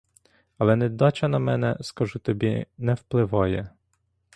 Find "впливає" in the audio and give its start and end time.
2.93-3.69